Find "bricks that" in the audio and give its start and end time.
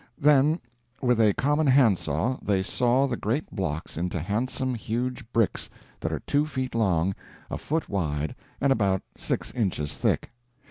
5.31-6.11